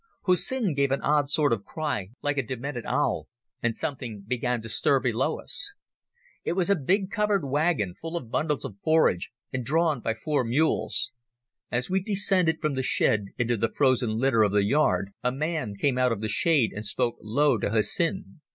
[0.23, 3.27] Hussin gave an odd sort of cry, like a demented owl,
[3.61, 5.75] and something began to stir below us.
[6.43, 10.43] It was a big covered wagon, full of bundles of forage, and drawn by four
[10.43, 11.11] mules.
[11.71, 15.75] As we descended from the shed into the frozen litter of the yard, a man
[15.75, 18.41] came out of the shade and spoke low to Hussin.